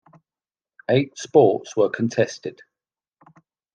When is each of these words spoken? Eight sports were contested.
Eight 0.89 1.15
sports 1.15 1.77
were 1.77 1.91
contested. 1.91 2.59